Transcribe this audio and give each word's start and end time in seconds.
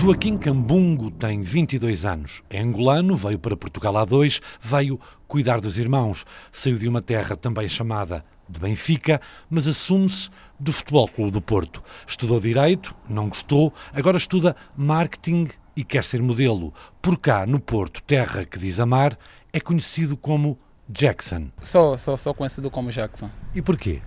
Joaquim 0.00 0.36
Cambungo 0.38 1.10
tem 1.10 1.42
22 1.42 2.06
anos. 2.06 2.40
É 2.48 2.60
angolano, 2.60 3.16
veio 3.16 3.36
para 3.36 3.56
Portugal 3.56 3.96
há 3.96 4.04
dois, 4.04 4.40
veio 4.60 5.00
cuidar 5.26 5.60
dos 5.60 5.76
irmãos. 5.76 6.24
Saiu 6.52 6.78
de 6.78 6.86
uma 6.86 7.02
terra 7.02 7.34
também 7.34 7.68
chamada 7.68 8.24
de 8.48 8.60
Benfica, 8.60 9.20
mas 9.50 9.66
assume-se 9.66 10.30
do 10.58 10.72
Futebol 10.72 11.08
Clube 11.08 11.32
do 11.32 11.40
Porto. 11.40 11.82
Estudou 12.06 12.38
Direito, 12.38 12.94
não 13.08 13.28
gostou, 13.28 13.74
agora 13.92 14.16
estuda 14.16 14.54
Marketing 14.76 15.48
e 15.74 15.82
quer 15.82 16.04
ser 16.04 16.22
modelo. 16.22 16.72
Por 17.02 17.18
cá, 17.18 17.44
no 17.44 17.58
Porto, 17.58 18.00
terra 18.04 18.44
que 18.44 18.56
diz 18.56 18.78
amar, 18.78 19.18
é 19.52 19.58
conhecido 19.58 20.16
como 20.16 20.56
Jackson. 20.88 21.48
Sou, 21.60 21.98
sou, 21.98 22.16
sou 22.16 22.32
conhecido 22.32 22.70
como 22.70 22.92
Jackson. 22.92 23.28
E 23.52 23.60
porquê? 23.60 24.00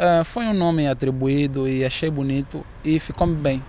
Uh, 0.00 0.24
foi 0.24 0.46
um 0.46 0.54
nome 0.54 0.88
atribuído 0.88 1.68
e 1.68 1.84
achei 1.84 2.10
bonito 2.10 2.64
e 2.82 2.98
ficou-me 2.98 3.36
bem. 3.36 3.62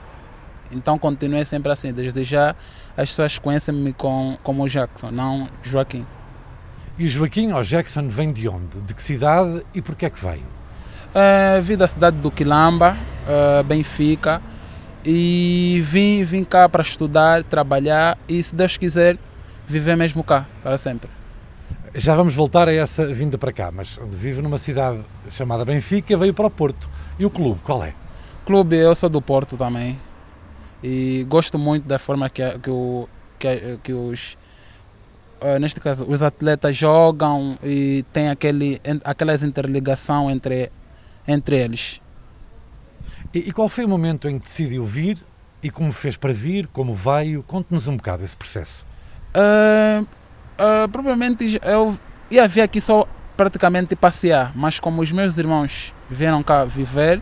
Então 0.71 0.97
continuei 0.97 1.45
sempre 1.45 1.71
assim. 1.71 1.91
Desde 1.91 2.23
já 2.23 2.55
as 2.95 3.09
pessoas 3.09 3.39
conhecem-me 3.39 3.93
com, 3.93 4.37
como 4.43 4.67
Jackson, 4.67 5.11
não 5.11 5.47
Joaquim. 5.63 6.05
E 6.97 7.07
Joaquim 7.07 7.51
ou 7.51 7.61
Jackson 7.63 8.07
vem 8.07 8.31
de 8.31 8.47
onde? 8.49 8.81
De 8.81 8.93
que 8.93 9.03
cidade 9.03 9.63
e 9.73 9.81
por 9.81 9.95
que 9.95 10.05
é 10.05 10.09
que 10.09 10.19
veio? 10.19 10.45
Uh, 11.13 11.61
vim 11.61 11.77
da 11.77 11.87
cidade 11.87 12.17
do 12.17 12.31
Quilamba, 12.31 12.97
uh, 13.27 13.63
Benfica, 13.63 14.41
e 15.05 15.81
vim, 15.85 16.23
vim 16.23 16.43
cá 16.43 16.67
para 16.67 16.81
estudar, 16.81 17.43
trabalhar 17.43 18.17
e, 18.27 18.41
se 18.43 18.53
Deus 18.53 18.77
quiser, 18.77 19.17
viver 19.67 19.95
mesmo 19.95 20.23
cá 20.23 20.45
para 20.61 20.77
sempre. 20.77 21.09
Já 21.95 22.13
vamos 22.13 22.35
voltar 22.35 22.67
a 22.67 22.73
essa 22.73 23.05
vinda 23.05 23.37
para 23.37 23.51
cá, 23.51 23.71
mas 23.71 23.99
vive 24.09 24.41
numa 24.41 24.57
cidade 24.57 24.99
chamada 25.29 25.63
Benfica, 25.63 26.17
veio 26.17 26.33
para 26.33 26.47
o 26.47 26.49
Porto. 26.49 26.89
E 27.17 27.25
o 27.25 27.29
clube, 27.29 27.59
qual 27.63 27.83
é? 27.83 27.93
Clube, 28.45 28.75
eu 28.75 28.93
sou 28.95 29.09
do 29.09 29.21
Porto 29.21 29.55
também. 29.55 29.97
E 30.83 31.25
gosto 31.27 31.57
muito 31.57 31.87
da 31.87 31.97
forma 31.97 32.29
que, 32.29 32.43
que, 32.59 32.69
o, 32.69 33.09
que, 33.39 33.79
que 33.83 33.93
os, 33.93 34.37
uh, 35.41 35.59
neste 35.59 35.79
caso, 35.79 36.05
os 36.05 36.21
atletas 36.21 36.75
jogam 36.75 37.57
e 37.63 38.05
tem 38.13 38.29
aquele, 38.29 38.81
aquelas 39.03 39.43
interligação 39.43 40.29
entre, 40.29 40.71
entre 41.27 41.57
eles. 41.57 42.01
E, 43.33 43.39
e, 43.39 43.51
qual 43.51 43.67
foi 43.67 43.85
o 43.85 43.89
momento 43.89 44.27
em 44.27 44.37
que 44.37 44.45
decidiu 44.45 44.85
vir 44.85 45.17
e 45.61 45.69
como 45.69 45.91
fez 45.91 46.15
para 46.15 46.33
vir, 46.33 46.67
como 46.67 46.93
veio? 46.93 47.43
Conte-nos 47.43 47.87
um 47.87 47.97
bocado 47.97 48.23
esse 48.23 48.35
processo. 48.35 48.85
Uh, 49.35 50.03
uh, 50.03 50.87
provavelmente 50.89 51.59
eu 51.63 51.97
ia 52.29 52.47
vir 52.47 52.61
aqui 52.61 52.79
só 52.79 53.07
praticamente 53.35 53.95
passear, 53.95 54.51
mas 54.55 54.79
como 54.79 55.01
os 55.01 55.11
meus 55.11 55.37
irmãos 55.37 55.93
vieram 56.09 56.41
cá 56.41 56.65
viver, 56.65 57.21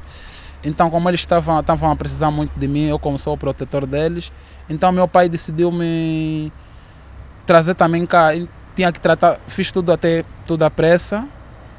então, 0.66 0.90
como 0.90 1.08
eles 1.10 1.22
estavam, 1.22 1.60
estavam 1.60 1.92
a 1.92 1.96
precisar 1.96 2.32
muito 2.32 2.52
de 2.60 2.68
mim, 2.68 2.88
eu 2.88 2.98
como 2.98 3.20
sou 3.20 3.36
o 3.36 3.38
protetor 3.38 3.86
deles, 3.86 4.32
então 4.68 4.92
meu 4.92 5.08
pai 5.08 5.30
decidiu 5.30 5.72
me 5.72 6.52
trazer 7.46 7.76
também 7.76 8.04
cá. 8.06 8.32
tinha 8.76 8.92
que 8.92 9.00
tratar, 9.00 9.40
fiz 9.48 9.72
tudo 9.72 9.92
até 9.92 10.26
tudo 10.48 10.64
à 10.64 10.72
pressa. 10.72 11.26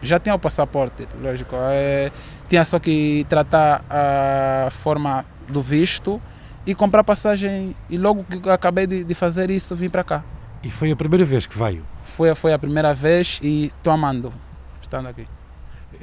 Já 0.01 0.21
tinha 0.21 0.35
o 0.35 0.39
passaporte, 0.39 1.09
lógico. 1.21 1.57
É, 1.59 2.13
tinha 2.49 2.65
só 2.65 2.79
que 2.79 3.27
tratar 3.29 3.83
a 3.91 4.69
forma 4.71 5.25
do 5.49 5.61
visto 5.61 6.23
e 6.65 6.75
comprar 6.75 7.03
passagem. 7.03 7.75
E 7.91 7.99
logo 7.99 8.25
que 8.25 8.49
acabei 8.49 8.87
de, 8.87 9.03
de 9.03 9.15
fazer 9.15 9.51
isso, 9.51 9.75
vim 9.75 9.89
para 9.89 10.05
cá. 10.05 10.23
E 10.63 10.71
foi 10.71 10.93
a 10.93 10.97
primeira 10.97 11.25
vez 11.25 11.45
que 11.45 11.59
veio? 11.59 11.85
Foi, 12.05 12.33
foi 12.35 12.53
a 12.53 12.59
primeira 12.59 12.95
vez 12.95 13.41
e 13.43 13.67
estou 13.67 13.93
amando 13.93 14.33
estando 14.81 15.09
aqui. 15.09 15.27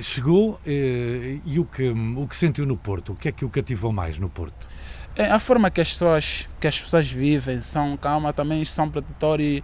Chegou 0.02 0.60
eh, 0.66 1.38
e 1.46 1.60
o 1.60 1.66
que, 1.66 1.90
o 1.90 2.28
que 2.28 2.36
sentiu 2.36 2.66
no 2.66 2.78
Porto? 2.78 3.14
O 3.14 3.16
que 3.16 3.28
é 3.28 3.32
que 3.32 3.46
o 3.46 3.50
cativou 3.50 3.92
mais 3.92 4.18
no 4.18 4.30
Porto? 4.30 4.68
É 5.16 5.26
a 5.26 5.40
forma 5.40 5.70
que 5.70 5.80
as 5.80 5.92
pessoas, 5.92 6.48
que 6.60 6.68
as 6.68 6.80
pessoas 6.80 7.10
vivem, 7.10 7.62
são 7.62 7.96
calmas, 7.98 8.34
também 8.34 8.66
são 8.66 8.90
protetores 8.90 9.62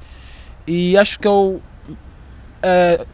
e, 0.67 0.91
e 0.91 0.97
acho 0.97 1.19
que 1.19 1.27
eu, 1.27 1.61
é, 2.61 3.05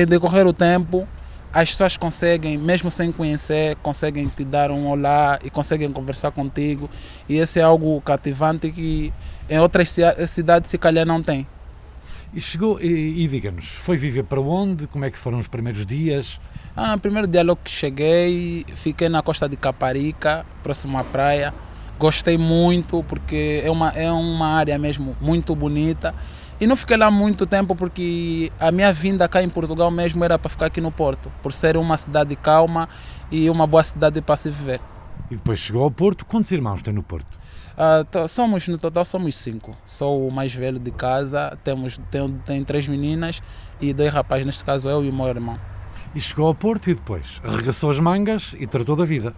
em 0.00 0.06
decorrer 0.06 0.46
o 0.46 0.52
tempo, 0.52 1.06
as 1.52 1.70
pessoas 1.70 1.96
conseguem, 1.96 2.58
mesmo 2.58 2.90
sem 2.90 3.12
conhecer, 3.12 3.76
conseguem 3.76 4.26
te 4.26 4.44
dar 4.44 4.72
um 4.72 4.88
olá 4.88 5.38
e 5.44 5.50
conseguem 5.50 5.92
conversar 5.92 6.32
contigo. 6.32 6.90
E 7.28 7.36
esse 7.36 7.60
é 7.60 7.62
algo 7.62 8.00
cativante 8.00 8.72
que 8.72 9.12
em 9.48 9.58
outras 9.60 9.94
cidades 10.26 10.68
se 10.68 10.78
calhar 10.78 11.06
não 11.06 11.22
tem. 11.22 11.46
E 12.34 12.40
chegou, 12.40 12.80
e, 12.80 13.24
e 13.24 13.28
diga-nos, 13.28 13.66
foi 13.66 13.96
viver 13.96 14.24
para 14.24 14.40
onde? 14.40 14.88
Como 14.88 15.04
é 15.04 15.10
que 15.12 15.16
foram 15.16 15.38
os 15.38 15.46
primeiros 15.46 15.86
dias? 15.86 16.40
Ah, 16.76 16.98
primeiro 16.98 17.28
dia 17.28 17.44
logo 17.44 17.60
que 17.62 17.70
cheguei, 17.70 18.66
fiquei 18.74 19.08
na 19.08 19.22
costa 19.22 19.48
de 19.48 19.56
Caparica, 19.56 20.44
próximo 20.60 20.98
à 20.98 21.04
praia. 21.04 21.54
Gostei 22.00 22.36
muito 22.36 23.04
porque 23.04 23.62
é 23.64 23.70
uma, 23.70 23.90
é 23.90 24.10
uma 24.10 24.48
área 24.48 24.76
mesmo 24.76 25.16
muito 25.20 25.54
bonita. 25.54 26.12
E 26.60 26.66
não 26.66 26.74
fiquei 26.74 26.96
lá 26.96 27.12
muito 27.12 27.46
tempo 27.46 27.76
porque 27.76 28.50
a 28.58 28.72
minha 28.72 28.92
vinda 28.92 29.28
cá 29.28 29.40
em 29.40 29.48
Portugal 29.48 29.88
mesmo 29.88 30.24
era 30.24 30.36
para 30.36 30.50
ficar 30.50 30.66
aqui 30.66 30.80
no 30.80 30.90
Porto, 30.90 31.30
por 31.44 31.52
ser 31.52 31.76
uma 31.76 31.96
cidade 31.96 32.34
calma 32.34 32.88
e 33.30 33.48
uma 33.48 33.68
boa 33.68 33.84
cidade 33.84 34.20
para 34.20 34.36
se 34.36 34.50
viver. 34.50 34.80
E 35.30 35.36
depois 35.36 35.60
chegou 35.60 35.84
ao 35.84 35.92
Porto, 35.92 36.26
quantos 36.26 36.50
irmãos 36.50 36.82
tem 36.82 36.92
no 36.92 37.04
Porto? 37.04 37.38
Uh, 37.76 38.26
somos, 38.26 38.66
no 38.66 38.78
total 38.78 39.04
somos 39.04 39.36
cinco. 39.36 39.76
Sou 39.86 40.26
o 40.26 40.32
mais 40.32 40.52
velho 40.52 40.80
de 40.80 40.90
casa, 40.90 41.56
temos, 41.62 42.00
tem, 42.10 42.32
tem 42.44 42.64
três 42.64 42.88
meninas 42.88 43.40
e 43.80 43.92
dois 43.92 44.12
rapazes, 44.12 44.44
neste 44.44 44.64
caso 44.64 44.88
eu 44.88 45.04
e 45.04 45.08
o 45.08 45.12
meu 45.12 45.28
irmão. 45.28 45.56
E 46.14 46.20
chegou 46.20 46.46
ao 46.46 46.54
Porto 46.54 46.88
e 46.88 46.94
depois 46.94 47.40
arregaçou 47.42 47.90
as 47.90 47.98
mangas 47.98 48.54
e 48.58 48.66
tratou 48.66 48.94
da 48.94 49.04
vida. 49.04 49.34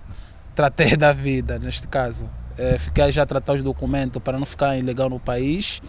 Tratei 0.55 0.97
da 0.97 1.13
vida, 1.13 1.59
neste 1.59 1.89
caso. 1.89 2.29
É, 2.59 2.79
fiquei 2.79 3.11
já 3.13 3.23
a 3.23 3.27
tratar 3.27 3.55
os 3.55 3.63
documentos 3.63 4.23
para 4.23 4.39
não 4.39 4.47
ficar 4.47 4.77
ilegal 4.77 5.09
no 5.09 5.21
país. 5.21 5.81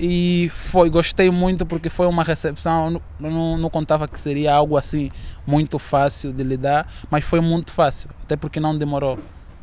E 0.00 0.50
foi, 0.54 0.90
gostei 0.90 1.30
muito 1.30 1.66
porque 1.66 1.88
foi 1.88 2.06
uma 2.06 2.24
recepção. 2.24 3.00
Não, 3.20 3.58
não, 3.58 3.70
contava 3.70 4.08
que 4.08 4.18
seria 4.18 4.54
algo 4.54 4.76
assim 4.76 5.10
muito 5.46 5.78
fácil 5.78 6.32
de 6.32 6.42
lidar, 6.42 6.90
mas 7.10 7.24
foi 7.24 7.40
muito 7.40 7.70
fácil, 7.70 8.10
até 8.22 8.36
porque 8.36 8.58
não 8.58 8.76
demorou 8.76 9.16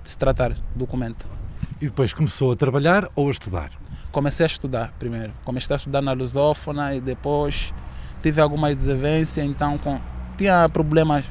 de 0.03 0.09
se 0.09 0.17
tratar 0.17 0.53
do 0.53 0.59
documento. 0.75 1.27
E 1.81 1.85
depois 1.85 2.13
começou 2.13 2.51
a 2.51 2.55
trabalhar 2.55 3.09
ou 3.15 3.27
a 3.27 3.31
estudar? 3.31 3.71
Comecei 4.11 4.45
a 4.45 4.47
estudar 4.47 4.93
primeiro. 4.99 5.33
Comecei 5.43 5.75
a 5.75 5.77
estudar 5.77 6.01
na 6.01 6.13
lusófona 6.13 6.95
e 6.95 7.01
depois 7.01 7.73
tive 8.21 8.41
algumas 8.41 8.75
desavenças, 8.75 9.43
então 9.43 9.77
com 9.77 9.99
tinha 10.39 10.69
problemas 10.69 11.25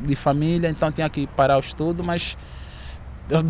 de 0.00 0.16
família, 0.16 0.70
então 0.70 0.90
tinha 0.90 1.08
que 1.10 1.26
parar 1.26 1.58
o 1.58 1.60
estudo, 1.60 2.02
mas 2.02 2.34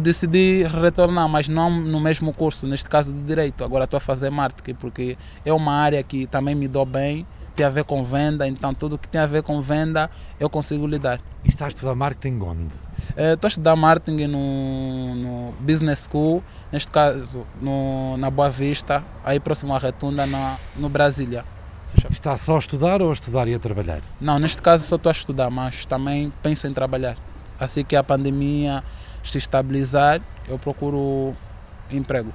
decidi 0.03 0.65
retornar, 0.65 1.29
mas 1.29 1.49
não 1.49 1.71
no 1.71 2.01
mesmo 2.01 2.33
curso, 2.33 2.67
neste 2.67 2.89
caso 2.89 3.13
de 3.13 3.21
Direito. 3.21 3.63
Agora 3.63 3.85
estou 3.85 3.97
a 3.97 4.01
fazer 4.01 4.31
marketing, 4.31 4.75
porque 4.75 5.17
é 5.45 5.53
uma 5.53 5.73
área 5.73 6.03
que 6.03 6.27
também 6.27 6.55
me 6.55 6.67
dou 6.67 6.85
bem, 6.85 7.25
tem 7.55 7.65
a 7.65 7.71
ver 7.71 7.85
com 7.85 8.03
venda, 8.03 8.47
então 8.49 8.75
tudo 8.75 8.99
que 8.99 9.07
tem 9.07 9.21
a 9.21 9.27
ver 9.27 9.45
com 9.45 9.61
venda 9.61 10.11
eu 10.41 10.51
consigo 10.51 10.85
lidar. 10.85 11.21
E 11.45 11.49
estás 11.49 11.73
a 11.73 11.75
estudar 11.75 11.95
marketing 11.95 12.41
onde? 12.43 12.75
Eh, 13.17 13.35
estou 13.35 13.47
a 13.47 13.51
estudar 13.51 13.77
marketing 13.77 14.27
no, 14.27 15.15
no 15.15 15.55
Business 15.61 16.09
School, 16.11 16.43
neste 16.73 16.91
caso 16.91 17.47
no, 17.63 18.17
na 18.17 18.31
Boa 18.31 18.51
Vista, 18.51 19.05
aí 19.25 19.39
próximo 19.39 19.73
à 19.75 19.79
Retunda, 19.79 20.27
na, 20.27 20.57
no 20.77 20.89
Brasília. 20.89 21.45
Está 22.25 22.39
só 22.39 22.57
a 22.57 22.59
estudar 22.59 23.03
ou 23.03 23.11
a 23.11 23.13
estudar 23.13 23.47
e 23.49 23.55
a 23.55 23.59
trabalhar? 23.59 24.01
Não, 24.19 24.39
neste 24.39 24.63
caso 24.63 24.87
só 24.87 24.97
estou 24.97 25.11
a 25.11 25.13
estudar, 25.13 25.51
mas 25.51 25.85
também 25.85 26.33
penso 26.43 26.67
em 26.67 26.73
trabalhar. 26.73 27.19
Assim 27.61 27.85
que 27.85 27.95
a 27.95 28.03
pandemia 28.03 28.83
se 29.23 29.37
estabilizar, 29.37 30.23
eu 30.49 30.59
procuro 30.59 31.37
emprego. 31.91 32.33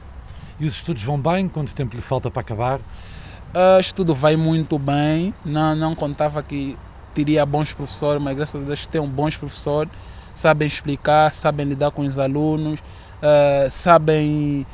E 0.60 0.68
os 0.68 0.76
estudos 0.76 1.04
vão 1.04 1.20
bem? 1.20 1.50
Quanto 1.50 1.74
tempo 1.74 1.96
lhe 1.96 2.04
falta 2.04 2.30
para 2.30 2.42
acabar? 2.42 2.80
Uh, 2.80 3.80
estudo 3.80 4.14
vai 4.14 4.36
muito 4.36 4.78
bem. 4.78 5.34
Não, 5.44 5.76
não 5.76 5.96
contava 5.96 6.44
que 6.44 6.78
teria 7.16 7.44
bons 7.44 7.74
professores, 7.74 8.22
mas 8.22 8.35
graças 8.38 8.62
a 8.62 8.64
Deus 8.64 8.85
tenho 8.85 9.08
bons 9.08 9.38
professores. 9.38 9.92
Sabem 10.35 10.68
explicar, 10.68 11.34
sabem 11.34 11.66
lidar 11.66 11.90
com 11.90 12.03
os 12.03 12.20
alunos, 12.20 12.80
uh, 12.80 13.72
sabem 13.72 14.68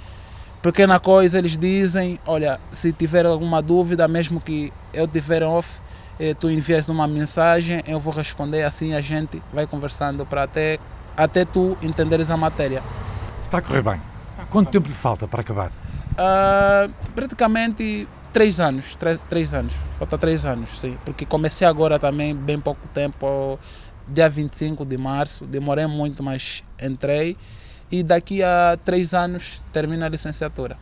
pequena 0.61 0.99
coisa, 0.99 1.37
eles 1.37 1.57
dizem, 1.57 2.19
olha, 2.25 2.59
se 2.71 2.91
tiver 2.91 3.25
alguma 3.25 3.61
dúvida, 3.61 4.07
mesmo 4.07 4.41
que 4.41 4.73
eu 4.95 5.07
tiver 5.07 5.43
off, 5.43 5.79
eh, 6.19 6.33
tu 6.33 6.49
envias 6.49 6.89
uma 6.89 7.07
mensagem, 7.07 7.83
eu 7.87 7.99
vou 7.99 8.13
responder, 8.13 8.63
assim 8.63 8.93
a 8.93 9.01
gente 9.01 9.41
vai 9.53 9.67
conversando 9.67 10.25
para 10.25 10.43
até, 10.43 10.79
até 11.15 11.45
tu 11.45 11.77
entenderes 11.81 12.31
a 12.31 12.37
matéria. 12.37 12.81
Está 13.45 13.59
a 13.59 13.61
correr 13.61 13.81
bem. 13.81 14.01
Quanto 14.49 14.71
tempo 14.71 14.87
lhe 14.87 14.93
falta 14.93 15.27
para 15.27 15.41
acabar? 15.41 15.71
Uh, 16.13 16.93
praticamente 17.13 18.07
três 18.31 18.59
anos, 18.59 18.95
três, 18.95 19.21
três 19.29 19.53
anos, 19.53 19.73
falta 19.97 20.17
três 20.17 20.45
anos, 20.45 20.79
sim, 20.79 20.97
porque 21.05 21.25
comecei 21.25 21.67
agora 21.67 21.99
também 21.99 22.35
bem 22.35 22.59
pouco 22.59 22.87
tempo, 22.93 23.59
dia 24.07 24.29
25 24.29 24.85
de 24.85 24.97
março, 24.97 25.45
demorei 25.45 25.87
muito, 25.87 26.23
mas 26.23 26.63
entrei 26.81 27.37
e 27.91 28.03
daqui 28.03 28.43
a 28.43 28.77
três 28.83 29.13
anos 29.13 29.63
termina 29.71 30.05
a 30.05 30.09
licenciatura. 30.09 30.77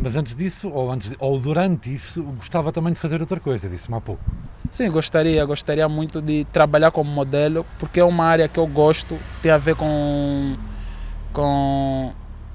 Mas 0.00 0.14
antes 0.14 0.34
disso, 0.34 0.70
ou, 0.70 0.90
antes, 0.90 1.12
ou 1.18 1.38
durante 1.40 1.92
isso, 1.92 2.22
gostava 2.22 2.70
também 2.72 2.92
de 2.92 2.98
fazer 3.00 3.20
outra 3.20 3.40
coisa, 3.40 3.68
disse-me 3.68 3.96
há 3.96 4.00
pouco. 4.00 4.22
Sim, 4.70 4.90
gostaria, 4.90 5.44
gostaria 5.44 5.88
muito 5.88 6.22
de 6.22 6.44
trabalhar 6.52 6.90
como 6.90 7.10
modelo, 7.10 7.66
porque 7.78 7.98
é 8.00 8.04
uma 8.04 8.24
área 8.24 8.46
que 8.46 8.58
eu 8.58 8.66
gosto, 8.66 9.18
tem 9.42 9.50
a 9.50 9.58
ver 9.58 9.74
com, 9.74 10.56
com 11.32 12.12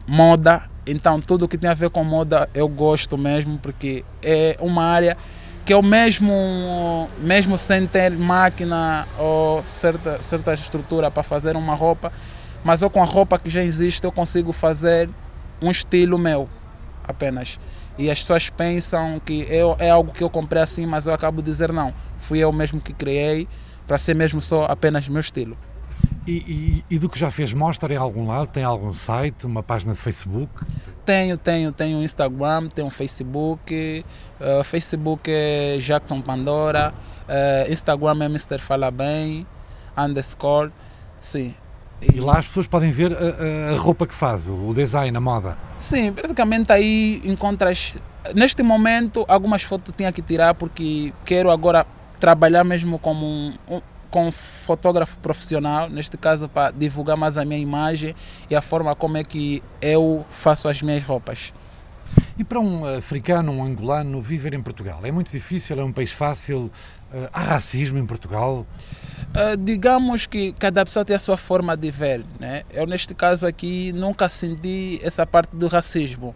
moda 0.07 0.63
Então, 0.85 1.19
tudo 1.19 1.47
que 1.47 1.57
tem 1.57 1.69
a 1.69 1.73
ver 1.73 1.89
com 1.89 2.03
moda 2.03 2.49
eu 2.53 2.67
gosto 2.67 3.17
mesmo, 3.17 3.57
porque 3.57 4.05
é 4.21 4.57
uma 4.59 4.83
área 4.83 5.17
que 5.65 5.73
o 5.73 5.81
mesmo, 5.81 7.09
mesmo 7.19 7.57
sem 7.57 7.87
ter 7.87 8.11
máquina 8.11 9.07
ou 9.17 9.63
certa, 9.63 10.21
certa 10.21 10.53
estrutura 10.53 11.09
para 11.09 11.23
fazer 11.23 11.55
uma 11.55 11.73
roupa, 11.73 12.11
mas 12.63 12.81
eu 12.81 12.89
com 12.89 13.01
a 13.01 13.05
roupa 13.05 13.39
que 13.39 13.49
já 13.49 13.63
existe 13.63 14.03
eu 14.03 14.11
consigo 14.11 14.51
fazer 14.51 15.09
um 15.61 15.71
estilo 15.71 16.17
meu 16.17 16.49
apenas. 17.03 17.59
E 17.97 18.09
as 18.09 18.19
pessoas 18.19 18.49
pensam 18.49 19.19
que 19.19 19.45
eu, 19.49 19.75
é 19.79 19.89
algo 19.89 20.11
que 20.11 20.23
eu 20.23 20.29
comprei 20.29 20.61
assim, 20.61 20.85
mas 20.85 21.07
eu 21.07 21.13
acabo 21.13 21.41
de 21.41 21.51
dizer 21.51 21.71
não. 21.71 21.93
Fui 22.19 22.39
eu 22.39 22.51
mesmo 22.51 22.81
que 22.81 22.93
criei 22.93 23.47
para 23.87 23.97
ser 23.97 24.15
mesmo 24.15 24.41
só 24.41 24.65
apenas 24.65 25.07
meu 25.07 25.19
estilo. 25.19 25.57
E, 26.25 26.31
e, 26.89 26.95
e, 26.95 26.99
do 26.99 27.09
que 27.09 27.19
já 27.19 27.29
fez, 27.29 27.51
mostra 27.53 27.93
em 27.93 27.97
algum 27.97 28.25
lado? 28.25 28.47
Tem 28.47 28.63
algum 28.63 28.93
site, 28.93 29.45
uma 29.45 29.61
página 29.61 29.93
de 29.93 29.99
Facebook? 29.99 30.49
Tenho, 31.05 31.37
tenho, 31.37 31.71
tenho 31.73 32.01
Instagram, 32.01 32.69
tenho 32.69 32.89
Facebook. 32.89 34.05
Uh, 34.39 34.63
Facebook 34.63 35.29
é 35.29 35.77
Jackson 35.79 36.21
Pandora. 36.21 36.93
Uh, 37.27 37.71
Instagram 37.71 38.23
é 38.23 38.25
Mr. 38.25 38.57
Fala 38.57 38.89
Bem, 38.89 39.45
underscore. 39.97 40.71
Sim. 41.19 41.53
E, 42.13 42.19
lá 42.19 42.39
as 42.39 42.47
pessoas 42.47 42.67
podem 42.67 42.91
ver 42.91 43.15
a, 43.15 43.73
a, 43.73 43.77
roupa 43.77 44.05
que 44.05 44.13
faz, 44.13 44.49
o 44.49 44.73
design, 44.73 45.15
a 45.15 45.21
moda? 45.21 45.57
Sim, 45.77 46.11
praticamente 46.11 46.71
aí 46.71 47.21
encontras. 47.23 47.93
Neste 48.35 48.63
momento, 48.63 49.25
algumas 49.27 49.63
fotos 49.63 49.93
tinha 49.95 50.11
que 50.11 50.21
tirar 50.21 50.53
porque 50.53 51.13
quero 51.25 51.51
agora 51.51 51.85
trabalhar 52.19 52.63
mesmo 52.63 52.97
como 52.99 53.25
um, 53.25 53.53
um 53.69 53.81
com 54.13 54.31
fotógrafo 54.31 55.17
profissional, 55.17 55.89
neste 55.89 56.15
caso 56.17 56.47
para 56.47 56.69
divulgar 56.69 57.17
mais 57.17 57.35
a 57.35 57.43
minha 57.43 57.59
imagem 57.59 58.13
e 58.47 58.55
a 58.55 58.61
forma 58.61 58.95
como 58.95 59.17
é 59.17 59.23
que 59.23 59.63
eu 59.81 60.23
faço 60.29 60.67
as 60.67 60.83
minhas 60.83 61.01
roupas. 61.01 61.51
E 62.37 62.43
para 62.43 62.59
um 62.59 62.85
africano, 62.85 63.51
um 63.51 63.63
angolano, 63.63 64.21
viver 64.21 64.53
em 64.53 64.61
Portugal 64.61 64.99
é 65.03 65.11
muito 65.11 65.31
difícil? 65.31 65.79
É 65.79 65.83
um 65.83 65.91
país 65.91 66.11
fácil? 66.11 66.71
Eh, 67.11 67.29
há 67.33 67.39
racismo 67.41 67.97
em 67.97 68.05
Portugal? 68.05 68.67
Uh, 69.35 69.57
digamos 69.57 70.27
que 70.27 70.51
cada 70.53 70.85
pessoa 70.85 71.03
tem 71.03 71.15
a 71.15 71.19
sua 71.19 71.37
forma 71.37 71.75
de 71.75 71.89
ver. 71.89 72.23
Né? 72.39 72.63
Eu, 72.71 72.85
neste 72.85 73.13
caso 73.13 73.47
aqui, 73.47 73.91
nunca 73.93 74.29
senti 74.29 74.99
essa 75.03 75.25
parte 75.25 75.55
do 75.55 75.67
racismo. 75.67 76.35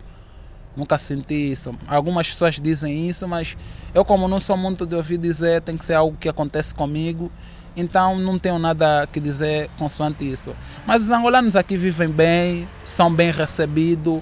Nunca 0.75 0.97
senti 0.97 1.51
isso. 1.51 1.75
Algumas 1.87 2.29
pessoas 2.29 2.55
dizem 2.59 3.07
isso, 3.07 3.27
mas 3.27 3.55
eu, 3.93 4.03
como 4.03 4.27
não 4.27 4.39
sou 4.39 4.57
muito 4.57 4.85
de 4.85 4.95
ouvir 4.95 5.17
dizer, 5.17 5.61
tem 5.61 5.77
que 5.77 5.85
ser 5.85 5.93
algo 5.93 6.17
que 6.17 6.29
acontece 6.29 6.73
comigo 6.73 7.31
então 7.77 8.17
não 8.17 8.39
tenho 8.39 8.57
nada 8.57 9.07
que 9.13 9.19
dizer 9.19 9.69
consoante 9.77 10.27
isso. 10.27 10.53
Mas 10.85 11.03
os 11.03 11.11
angolanos 11.11 11.55
aqui 11.55 11.77
vivem 11.77 12.09
bem, 12.09 12.67
são 12.83 13.13
bem 13.13 13.31
recebidos 13.31 14.19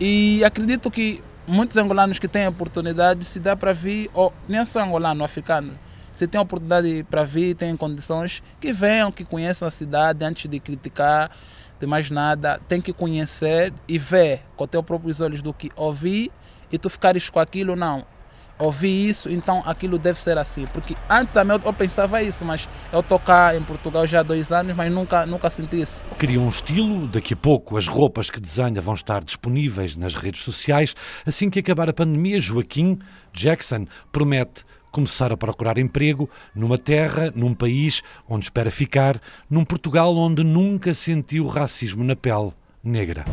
e 0.00 0.42
acredito 0.44 0.90
que 0.90 1.22
muitos 1.46 1.76
angolanos 1.76 2.18
que 2.18 2.26
têm 2.26 2.48
oportunidade, 2.48 3.24
se 3.24 3.38
dá 3.38 3.54
para 3.54 3.72
vir, 3.72 4.10
ou 4.12 4.32
nem 4.48 4.64
só 4.64 4.80
angolano, 4.80 5.22
africano, 5.22 5.78
se 6.12 6.26
tem 6.26 6.40
oportunidade 6.40 7.04
para 7.08 7.24
vir, 7.24 7.54
tem 7.54 7.76
condições, 7.76 8.42
que 8.60 8.72
venham, 8.72 9.10
que 9.10 9.24
conheçam 9.24 9.66
a 9.66 9.70
cidade 9.70 10.24
antes 10.24 10.48
de 10.48 10.58
criticar, 10.60 11.30
de 11.78 11.86
mais 11.86 12.10
nada, 12.10 12.60
tem 12.68 12.80
que 12.80 12.92
conhecer 12.92 13.72
e 13.88 13.98
ver 13.98 14.42
com 14.56 14.66
teus 14.66 14.84
próprios 14.84 15.20
olhos 15.20 15.40
do 15.40 15.52
que 15.52 15.70
ouvir 15.74 16.30
e 16.70 16.78
tu 16.78 16.90
ficares 16.90 17.30
com 17.30 17.40
aquilo, 17.40 17.74
não 17.74 18.04
ouvi 18.60 19.08
isso, 19.08 19.30
então 19.30 19.62
aquilo 19.64 19.98
deve 19.98 20.22
ser 20.22 20.38
assim. 20.38 20.66
Porque 20.66 20.94
antes 21.08 21.32
também 21.32 21.56
eu, 21.56 21.62
eu 21.64 21.72
pensava 21.72 22.22
isso, 22.22 22.44
mas 22.44 22.68
eu 22.92 23.02
tocar 23.02 23.56
em 23.56 23.62
Portugal 23.62 24.06
já 24.06 24.20
há 24.20 24.22
dois 24.22 24.52
anos, 24.52 24.76
mas 24.76 24.92
nunca, 24.92 25.26
nunca 25.26 25.48
senti 25.50 25.80
isso. 25.80 26.04
Cria 26.18 26.38
um 26.38 26.48
estilo, 26.48 27.08
daqui 27.08 27.34
a 27.34 27.36
pouco 27.36 27.76
as 27.76 27.88
roupas 27.88 28.30
que 28.30 28.38
desenha 28.38 28.80
vão 28.80 28.94
estar 28.94 29.24
disponíveis 29.24 29.96
nas 29.96 30.14
redes 30.14 30.42
sociais. 30.42 30.94
Assim 31.26 31.48
que 31.48 31.58
acabar 31.58 31.88
a 31.88 31.92
pandemia, 31.92 32.38
Joaquim 32.38 32.98
Jackson 33.32 33.86
promete 34.12 34.64
começar 34.90 35.32
a 35.32 35.36
procurar 35.36 35.78
emprego 35.78 36.28
numa 36.54 36.78
terra, 36.78 37.32
num 37.34 37.54
país 37.54 38.02
onde 38.28 38.44
espera 38.44 38.70
ficar, 38.70 39.20
num 39.48 39.64
Portugal 39.64 40.16
onde 40.16 40.42
nunca 40.44 40.92
sentiu 40.94 41.46
racismo 41.46 42.04
na 42.04 42.16
pele 42.16 42.52
negra. 42.82 43.24